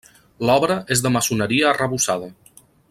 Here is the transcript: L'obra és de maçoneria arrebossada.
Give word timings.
L'obra 0.49 0.77
és 0.95 1.03
de 1.05 1.11
maçoneria 1.19 1.71
arrebossada. 1.75 2.35